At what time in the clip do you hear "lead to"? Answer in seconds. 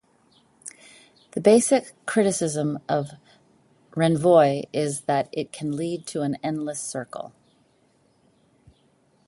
5.77-6.23